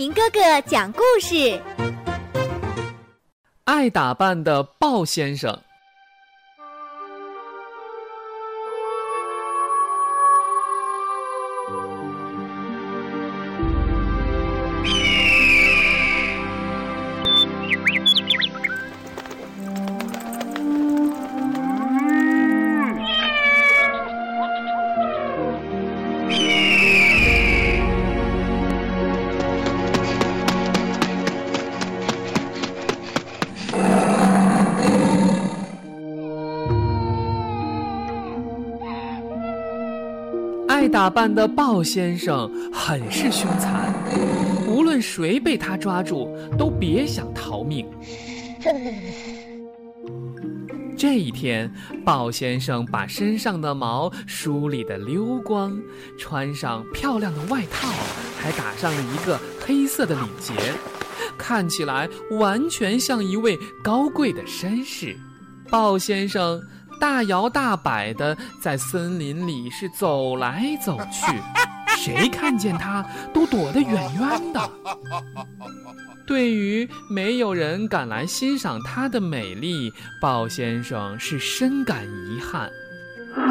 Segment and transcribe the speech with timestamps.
[0.00, 1.60] 明哥哥讲故事。
[3.64, 5.60] 爱打扮的鲍先生。
[40.80, 43.92] 爱打扮的鲍先生很是凶残，
[44.66, 47.86] 无论谁被他抓住，都别想逃命。
[50.96, 51.70] 这一天，
[52.02, 55.78] 鲍先生把身上的毛梳理得溜光，
[56.18, 57.92] 穿上漂亮的外套，
[58.38, 60.54] 还打上了一个黑色的领结，
[61.36, 65.14] 看起来完全像一位高贵的绅士。
[65.68, 66.58] 鲍先生。
[67.00, 71.26] 大摇大摆的在森林里是走来走去，
[71.96, 74.70] 谁看见它都躲得远远的。
[76.26, 82.70] 对于没有人敢来欣赏它的美丽，豹先生是深感遗憾。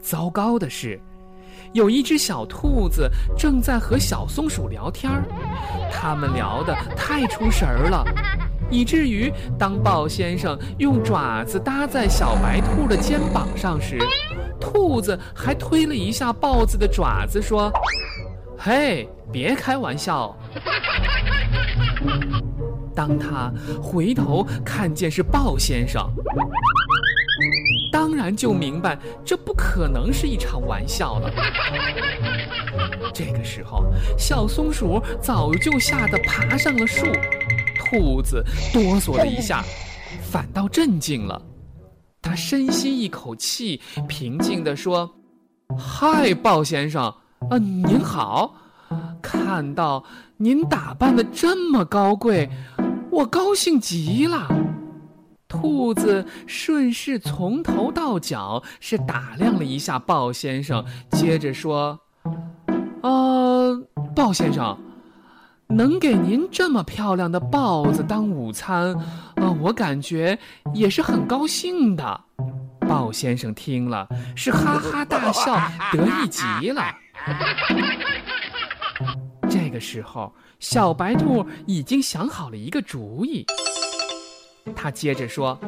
[0.00, 1.00] 糟糕的是，
[1.72, 5.24] 有一只小兔子正在和小松鼠聊天儿，
[5.92, 8.04] 他们聊得太出神儿了。
[8.70, 13.98] 以至于当豹先生用爪子搭在小白兔的肩膀上时，
[14.60, 17.72] 兔子还推了一下豹子的爪子，说
[18.58, 20.36] ：“嘿，别开玩笑。
[22.94, 26.10] ”当他回头看见是豹先生，
[27.92, 31.30] 当然就明白这不可能是一场玩笑了。
[33.14, 33.84] 这个时候，
[34.16, 37.06] 小松鼠早就吓得爬上了树。
[37.90, 39.64] 兔子哆嗦了一下，
[40.22, 41.40] 反倒镇静了。
[42.20, 45.10] 他深吸一口气，平静地说
[45.78, 47.04] ：“嗨，鲍先生，
[47.50, 48.54] 啊，您好！
[49.22, 50.04] 看到
[50.36, 52.50] 您打扮的这么高贵，
[53.10, 54.48] 我高兴极了。”
[55.48, 61.98] 兔子顺势从头到脚是打量了一下鲍先生，接着说
[63.02, 63.74] ：“呃，
[64.14, 64.76] 鲍先生。”
[65.68, 68.94] 能给您这么漂亮的豹子当午餐，
[69.36, 70.38] 呃，我感觉
[70.72, 72.20] 也是很高兴的。
[72.88, 75.54] 豹先生听了是哈哈大笑，
[75.92, 76.82] 得意极了。
[79.50, 83.44] 这个时候，小白兔已经想好了一个主意。
[84.74, 85.58] 他接着说：“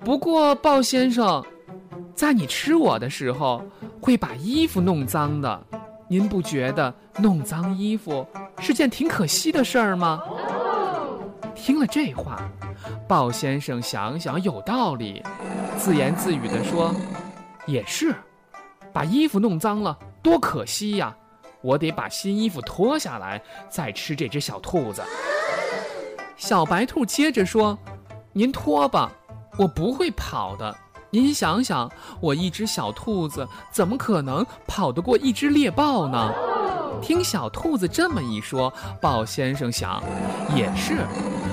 [0.00, 1.44] 不过，豹先生，
[2.14, 3.62] 在你吃我的时候，
[4.00, 5.66] 会把衣服弄脏的。
[6.08, 8.26] 您不觉得弄脏衣服？”
[8.62, 10.22] 是件挺可惜的事儿吗？
[11.52, 12.40] 听了这话，
[13.08, 15.20] 豹先生想想有道理，
[15.76, 16.94] 自言自语地说
[17.66, 18.14] ：“也是，
[18.92, 21.12] 把衣服弄脏了多可惜呀！
[21.60, 25.02] 我得把新衣服脱下来再吃这只小兔子。”
[26.38, 27.76] 小白兔接着说
[28.32, 29.10] ：“您脱吧，
[29.58, 30.72] 我不会跑的。
[31.10, 31.90] 您想想，
[32.20, 36.32] 我一只小兔子怎么可能跑得过一只猎豹呢？”
[37.00, 40.02] 听小兔子这么一说，豹先生想，
[40.54, 40.98] 也是，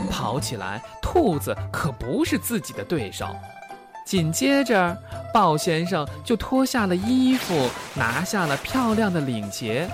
[0.10, 3.28] 跑起来兔子可不是自己的对手。
[4.06, 4.98] 紧接着，
[5.32, 9.88] 豹先生就脱下了衣服，拿下了漂亮的领结。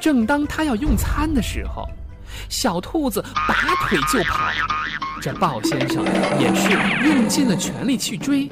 [0.00, 1.86] 正当他要用餐的时候，
[2.48, 3.54] 小兔子拔
[3.86, 4.50] 腿就跑，
[5.20, 6.04] 这豹先生
[6.38, 6.70] 也是
[7.06, 8.50] 用尽了全力去追。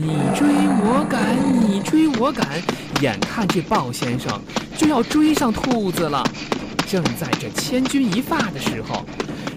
[0.00, 0.46] 你追
[0.80, 1.20] 我赶，
[1.60, 2.46] 你追我赶，
[3.02, 4.40] 眼看这豹先生
[4.76, 6.22] 就要追上兔子了。
[6.86, 9.04] 正在这千钧一发的时候，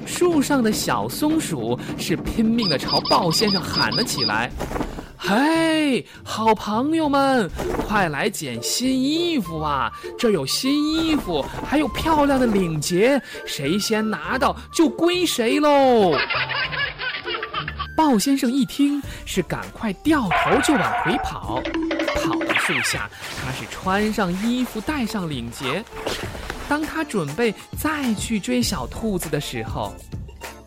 [0.04, 4.50] 树上的小松鼠是拼命地朝豹先生喊了起来
[5.16, 7.48] ：“嘿，好朋友们，
[7.88, 9.92] 快来捡新衣服啊！
[10.18, 16.14] 这有新衣服，还有漂亮的领结，谁先拿到就归谁喽！”
[17.96, 21.62] 豹先生一听，是赶快掉头就往回跑。
[22.24, 23.10] 跑到树下，
[23.44, 25.84] 他是穿上衣服，戴上领结。
[26.68, 29.94] 当他准备再去追小兔子的时候，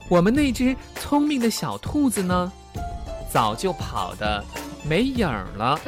[0.09, 2.53] 我们那只聪明的小兔子呢，
[3.33, 4.45] 早就跑得
[4.87, 5.81] 没影儿了。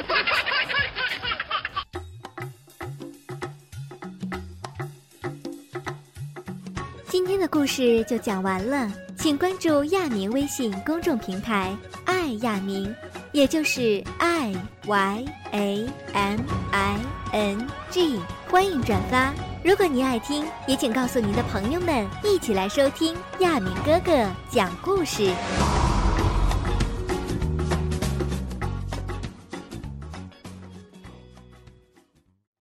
[7.09, 8.91] 今天的故事就讲完了。
[9.27, 11.75] 请关注亚明微信公众平台
[12.07, 12.95] “爱亚明”，
[13.33, 16.39] 也就是 “i y a m
[16.71, 16.97] i
[17.33, 18.21] n g”。
[18.49, 19.33] 欢迎转发。
[19.65, 25.29] 如果你爱听，也请告诉您的朋友们，一起来收听亚明哥哥讲故事。